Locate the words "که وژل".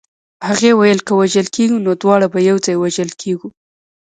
1.07-1.47